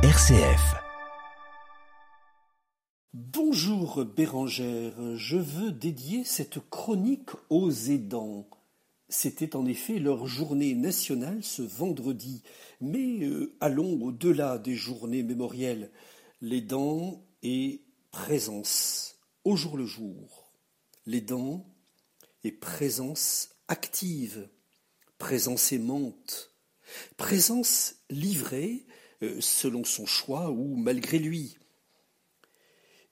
RCF. 0.00 0.76
Bonjour 3.12 4.04
Bérangère, 4.04 4.94
je 5.16 5.36
veux 5.36 5.72
dédier 5.72 6.22
cette 6.22 6.60
chronique 6.70 7.30
aux 7.50 7.72
aidants. 7.72 8.48
C'était 9.08 9.56
en 9.56 9.66
effet 9.66 9.98
leur 9.98 10.28
journée 10.28 10.76
nationale 10.76 11.42
ce 11.42 11.62
vendredi, 11.62 12.44
mais 12.80 13.24
euh, 13.24 13.56
allons 13.60 14.00
au-delà 14.00 14.58
des 14.58 14.76
journées 14.76 15.24
mémorielles. 15.24 15.90
Les 16.40 16.60
dents 16.60 17.26
et 17.42 17.82
présence, 18.12 19.16
au 19.42 19.56
jour 19.56 19.76
le 19.76 19.86
jour. 19.86 20.52
Les 21.06 21.22
dents 21.22 21.66
et 22.44 22.52
présence 22.52 23.48
active, 23.66 24.48
présence 25.18 25.72
aimante, 25.72 26.54
présence 27.16 27.96
livrée 28.10 28.86
selon 29.40 29.84
son 29.84 30.06
choix 30.06 30.50
ou 30.50 30.76
malgré 30.76 31.18
lui. 31.18 31.58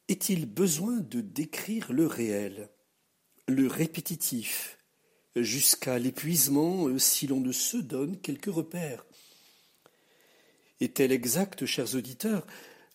Est-il 0.09 0.47
besoin 0.47 0.99
de 0.99 1.21
décrire 1.21 1.93
le 1.93 2.07
réel, 2.07 2.71
le 3.49 3.67
répétitif, 3.67 4.79
jusqu'à 5.35 5.99
l'épuisement 5.99 6.87
euh, 6.87 6.99
si 6.99 7.27
l'on 7.27 7.41
ne 7.41 7.53
se 7.53 7.77
donne 7.77 8.17
quelques 8.21 8.53
repères? 8.53 9.05
Est-elle 10.81 11.11
exacte, 11.11 11.67
chers 11.67 11.95
auditeurs, 11.95 12.47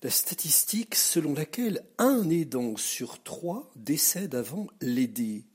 la 0.03 0.09
statistique 0.09 0.95
selon 0.95 1.33
laquelle 1.33 1.83
un 1.97 2.29
aidant 2.29 2.77
sur 2.77 3.21
trois 3.23 3.71
décède 3.75 4.35
avant 4.35 4.67
l'aider? 4.79 5.45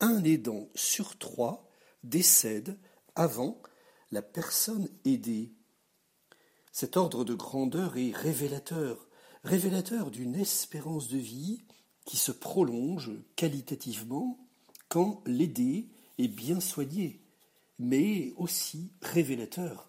Un 0.00 0.24
aidant 0.24 0.70
sur 0.74 1.18
trois 1.18 1.68
décède 2.02 2.78
avant 3.14 3.60
la 4.10 4.22
personne 4.22 4.88
aidée. 5.04 5.52
Cet 6.76 6.96
ordre 6.96 7.24
de 7.24 7.34
grandeur 7.34 7.96
est 7.96 8.10
révélateur, 8.10 9.06
révélateur 9.44 10.10
d'une 10.10 10.34
espérance 10.34 11.06
de 11.06 11.18
vie 11.18 11.62
qui 12.04 12.16
se 12.16 12.32
prolonge 12.32 13.12
qualitativement 13.36 14.44
quand 14.88 15.22
l'aider 15.24 15.88
est 16.18 16.26
bien 16.26 16.58
soigné, 16.58 17.22
mais 17.78 18.32
aussi 18.38 18.90
révélateur 19.02 19.86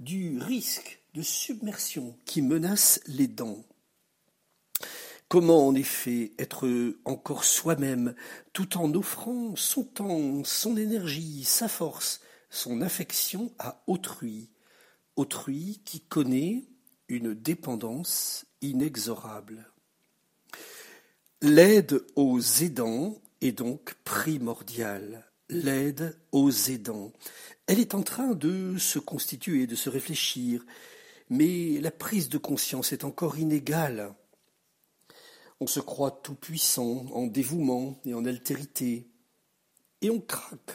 du 0.00 0.38
risque 0.38 1.00
de 1.14 1.22
submersion 1.22 2.14
qui 2.26 2.42
menace 2.42 3.00
les 3.06 3.26
dents. 3.26 3.64
Comment 5.28 5.66
en 5.66 5.74
effet 5.74 6.34
être 6.38 6.94
encore 7.06 7.44
soi-même 7.44 8.14
tout 8.52 8.76
en 8.76 8.92
offrant 8.92 9.56
son 9.56 9.84
temps, 9.84 10.44
son 10.44 10.76
énergie, 10.76 11.44
sa 11.44 11.68
force, 11.68 12.20
son 12.50 12.82
affection 12.82 13.50
à 13.58 13.82
autrui, 13.86 14.50
autrui 15.18 15.80
qui 15.84 16.00
connaît 16.00 16.64
une 17.08 17.34
dépendance 17.34 18.46
inexorable. 18.62 19.70
L'aide 21.42 22.04
aux 22.14 22.40
aidants 22.40 23.20
est 23.40 23.52
donc 23.52 23.94
primordiale. 24.04 25.24
L'aide 25.48 26.18
aux 26.30 26.50
aidants. 26.50 27.12
Elle 27.66 27.80
est 27.80 27.94
en 27.94 28.02
train 28.02 28.34
de 28.34 28.76
se 28.78 28.98
constituer, 28.98 29.66
de 29.66 29.74
se 29.74 29.90
réfléchir, 29.90 30.64
mais 31.30 31.80
la 31.80 31.90
prise 31.90 32.28
de 32.28 32.38
conscience 32.38 32.92
est 32.92 33.04
encore 33.04 33.38
inégale. 33.38 34.14
On 35.60 35.66
se 35.66 35.80
croit 35.80 36.20
tout 36.22 36.34
puissant 36.34 37.06
en 37.12 37.26
dévouement 37.26 37.98
et 38.04 38.14
en 38.14 38.24
altérité, 38.24 39.08
et 40.00 40.10
on 40.10 40.20
craque. 40.20 40.72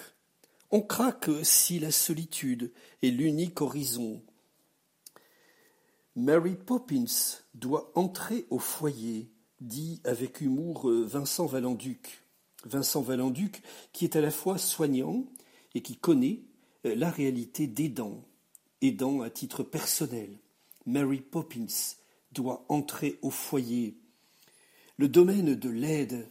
On 0.71 0.81
craque 0.81 1.29
si 1.43 1.79
la 1.79 1.91
solitude 1.91 2.73
est 3.01 3.09
l'unique 3.09 3.61
horizon, 3.61 4.21
Mary 6.15 6.55
Poppins 6.55 7.39
doit 7.55 7.91
entrer 7.95 8.45
au 8.51 8.59
foyer, 8.59 9.31
dit 9.61 9.99
avec 10.03 10.41
humour 10.41 10.87
euh, 10.87 11.03
Vincent 11.03 11.47
Valanduc. 11.47 12.21
Vincent 12.65 13.01
Valanduc 13.01 13.63
qui 13.93 14.05
est 14.05 14.15
à 14.15 14.21
la 14.21 14.29
fois 14.29 14.59
soignant 14.59 15.25
et 15.73 15.81
qui 15.81 15.97
connaît 15.97 16.43
euh, 16.85 16.93
la 16.93 17.09
réalité 17.09 17.65
d'aidant, 17.65 18.23
aidant 18.83 19.21
à 19.21 19.31
titre 19.31 19.63
personnel. 19.63 20.29
Mary 20.85 21.19
Poppins 21.19 21.95
doit 22.31 22.63
entrer 22.69 23.17
au 23.23 23.31
foyer. 23.31 23.97
Le 24.97 25.07
domaine 25.07 25.55
de 25.55 25.69
l'aide 25.69 26.29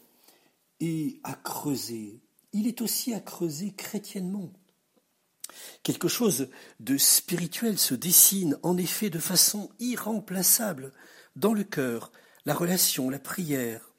est 0.78 1.18
à 1.24 1.34
creuser. 1.34 2.20
Il 2.52 2.68
est 2.68 2.82
aussi 2.82 3.14
à 3.14 3.20
creuser 3.20 3.72
chrétiennement. 3.72 4.52
Quelque 5.82 6.08
chose 6.08 6.48
de 6.80 6.96
spirituel 6.96 7.78
se 7.78 7.94
dessine 7.94 8.58
en 8.62 8.76
effet 8.76 9.10
de 9.10 9.18
façon 9.18 9.70
irremplaçable 9.78 10.92
dans 11.36 11.54
le 11.54 11.64
cœur, 11.64 12.12
la 12.44 12.54
relation, 12.54 13.10
la 13.10 13.18
prière. 13.18 13.94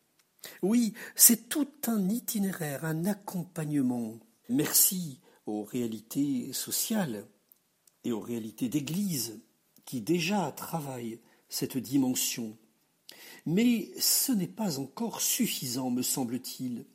Oui, 0.61 0.93
c'est 1.15 1.49
tout 1.49 1.71
un 1.87 2.09
itinéraire, 2.09 2.85
un 2.85 3.05
accompagnement. 3.05 4.19
Merci 4.49 5.19
aux 5.45 5.63
réalités 5.63 6.51
sociales 6.53 7.25
et 8.03 8.11
aux 8.11 8.19
réalités 8.19 8.69
d'Église 8.69 9.41
qui 9.85 10.01
déjà 10.01 10.51
travaillent 10.51 11.19
cette 11.49 11.77
dimension. 11.77 12.57
Mais 13.45 13.91
ce 13.99 14.31
n'est 14.31 14.47
pas 14.47 14.79
encore 14.79 15.21
suffisant, 15.21 15.89
me 15.89 16.01
semble-t-il 16.01 16.85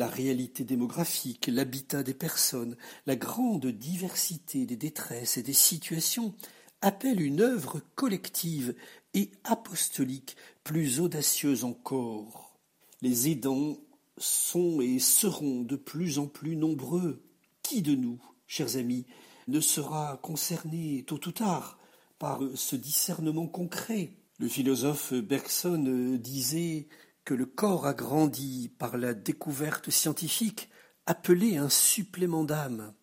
la 0.00 0.08
réalité 0.08 0.64
démographique, 0.64 1.46
l'habitat 1.46 2.02
des 2.02 2.14
personnes, 2.14 2.74
la 3.04 3.16
grande 3.16 3.66
diversité 3.66 4.64
des 4.64 4.76
détresses 4.76 5.36
et 5.36 5.42
des 5.42 5.52
situations 5.52 6.34
appellent 6.80 7.20
une 7.20 7.42
œuvre 7.42 7.82
collective 7.96 8.74
et 9.12 9.30
apostolique 9.44 10.36
plus 10.64 11.00
audacieuse 11.00 11.64
encore. 11.64 12.58
Les 13.02 13.28
aidants 13.28 13.76
sont 14.16 14.80
et 14.80 14.98
seront 14.98 15.60
de 15.60 15.76
plus 15.76 16.18
en 16.18 16.28
plus 16.28 16.56
nombreux. 16.56 17.22
Qui 17.62 17.82
de 17.82 17.94
nous, 17.94 18.18
chers 18.46 18.78
amis, 18.78 19.04
ne 19.48 19.60
sera 19.60 20.18
concerné 20.22 21.04
tôt 21.06 21.20
ou 21.26 21.32
tard 21.32 21.78
par 22.18 22.40
ce 22.54 22.74
discernement 22.74 23.48
concret? 23.48 24.12
Le 24.38 24.48
philosophe 24.48 25.12
Bergson 25.12 26.16
disait 26.18 26.88
le 27.34 27.46
corps 27.46 27.86
a 27.86 27.94
grandi 27.94 28.70
par 28.78 28.96
la 28.96 29.14
découverte 29.14 29.90
scientifique, 29.90 30.70
appelé 31.06 31.56
un 31.56 31.68
supplément 31.68 32.44
d'âme. 32.44 32.94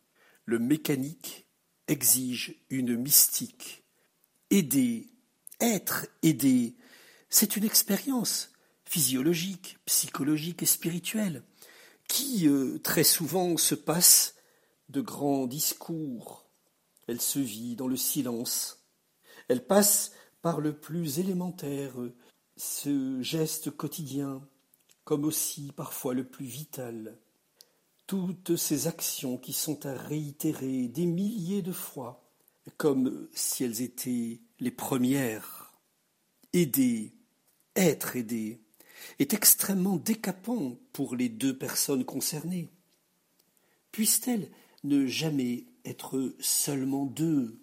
Le 0.46 0.60
mécanique 0.60 1.48
exige 1.88 2.56
une 2.70 2.96
mystique. 2.96 3.84
Aider, 4.50 5.10
être 5.60 6.08
aidé, 6.24 6.78
c'est 7.30 7.58
une 7.58 7.66
expérience 7.66 8.52
physiologique, 8.86 9.78
psychologique 9.86 10.64
et 10.64 10.68
spirituelle 10.68 11.44
qui 12.08 12.48
euh, 12.48 12.80
très 12.80 13.04
souvent 13.04 13.58
se 13.58 13.76
passe 13.76 14.36
de 14.90 15.02
grands 15.02 15.48
discours. 15.48 16.50
Elle 17.08 17.22
se 17.22 17.40
vit 17.40 17.76
dans 17.76 17.88
le 17.88 17.98
silence. 17.98 18.88
Elle 19.50 19.66
passe 19.66 20.12
par 20.42 20.62
le 20.62 20.78
plus 20.78 21.20
élémentaire, 21.20 21.94
ce 22.57 23.22
geste 23.22 23.72
quotidien, 23.72 24.41
comme 25.03 25.23
aussi 25.23 25.72
parfois 25.72 26.13
le 26.13 26.25
plus 26.25 26.45
vital, 26.45 27.18
toutes 28.07 28.56
ces 28.56 28.88
actions 28.88 29.38
qui 29.38 29.53
sont 29.53 29.85
à 29.85 29.94
réitérer 29.94 30.88
des 30.88 31.06
milliers 31.06 31.62
de 31.62 31.72
fois, 31.72 32.29
comme 32.78 33.28
si 33.34 33.63
elles 33.63 33.81
étaient 33.81 34.41
les 34.59 34.72
premières. 34.72 35.73
Aider, 36.53 37.13
être 37.75 38.16
aidé, 38.16 38.59
est 39.19 39.34
extrêmement 39.34 39.97
décapant 39.97 40.78
pour 40.94 41.16
les 41.16 41.29
deux 41.29 41.56
personnes 41.56 42.06
concernées. 42.06 42.69
Puissent-elles 43.91 44.50
ne 44.84 45.06
jamais 45.06 45.66
être 45.85 46.34
seulement 46.39 47.06
deux? 47.06 47.62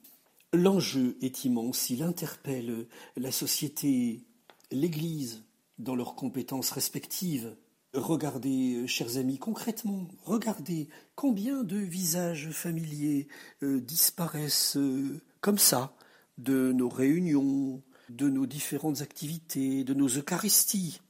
L'enjeu 0.53 1.17
est 1.21 1.45
immense, 1.45 1.91
il 1.91 2.03
interpelle 2.03 2.87
la 3.17 3.33
société 3.33 4.25
l'Église 4.75 5.43
dans 5.79 5.97
leurs 5.97 6.15
compétences 6.15 6.71
respectives. 6.71 7.57
Regardez, 7.95 8.75
euh, 8.75 8.87
chers 8.87 9.17
amis, 9.19 9.39
concrètement, 9.39 10.09
regardez 10.25 10.89
combien 11.15 11.63
de 11.63 11.77
visages 11.77 12.51
familiers 12.51 13.29
euh, 13.63 13.81
disparaissent 13.81 14.77
euh, 14.77 15.21
comme 15.41 15.59
ça 15.59 15.95
de 16.39 16.73
nos 16.73 16.89
réunions, 16.89 17.83
de 18.09 18.29
nos 18.29 18.47
différentes 18.47 19.01
activités, 19.01 19.85
de 19.85 19.95
nos 19.95 20.09
Eucharisties. 20.09 21.01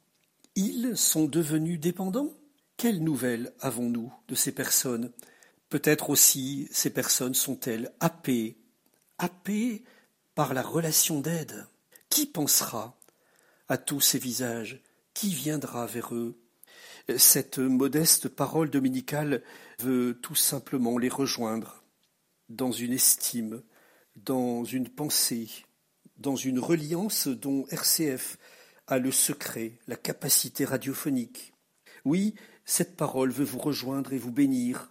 Ils 0.57 0.97
sont 0.97 1.25
devenus 1.25 1.81
dépendants 1.81 2.35
Quelles 2.77 3.03
nouvelles 3.03 3.55
avons-nous 3.61 4.13
de 4.29 4.35
ces 4.35 4.53
personnes? 4.53 5.11
Peut-être 5.71 6.11
aussi 6.11 6.69
ces 6.71 6.91
personnes 6.91 7.35
sont-elles 7.35 7.93
happées, 8.01 8.59
happées 9.19 9.85
par 10.35 10.53
la 10.53 10.63
relation 10.63 11.21
d'aide. 11.21 11.67
Qui 12.11 12.27
pensera 12.27 12.97
à 13.69 13.79
tous 13.79 14.01
ces 14.01 14.19
visages, 14.19 14.83
qui 15.15 15.29
viendra 15.29 15.87
vers 15.87 16.15
eux? 16.15 16.39
Cette 17.17 17.59
modeste 17.59 18.29
parole 18.29 18.71
dominicale 18.71 19.43
veut 19.79 20.19
tout 20.23 20.35
simplement 20.35 20.99
les 20.99 21.09
rejoindre 21.09 21.85
dans 22.49 22.73
une 22.73 22.93
estime, 22.93 23.63
dans 24.17 24.65
une 24.65 24.89
pensée, 24.89 25.49
dans 26.17 26.37
une 26.37 26.59
reliance 26.59 27.29
dont 27.29 27.67
RCF 27.71 28.39
a 28.87 28.99
le 28.99 29.13
secret, 29.13 29.79
la 29.87 29.97
capacité 29.97 30.65
radiophonique. 30.65 31.53
Oui, 32.05 32.35
cette 32.65 32.97
parole 32.97 33.31
veut 33.31 33.45
vous 33.45 33.59
rejoindre 33.59 34.13
et 34.13 34.19
vous 34.19 34.33
bénir. 34.33 34.91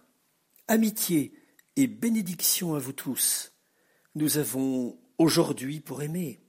Amitié 0.68 1.32
et 1.76 1.86
bénédiction 1.86 2.74
à 2.74 2.78
vous 2.78 2.92
tous. 2.92 3.52
Nous 4.14 4.38
avons 4.38 4.98
aujourd'hui 5.18 5.80
pour 5.80 6.02
aimer. 6.02 6.43